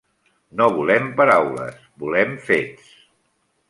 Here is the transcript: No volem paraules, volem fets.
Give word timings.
No 0.61 0.67
volem 0.77 1.11
paraules, 1.21 1.79
volem 2.07 2.37
fets. 2.51 2.93